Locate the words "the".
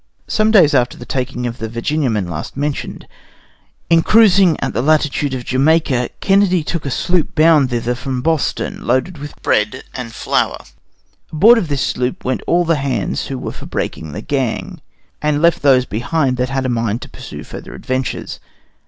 0.97-1.05, 1.59-1.69, 4.71-4.81, 12.65-12.77, 14.11-14.23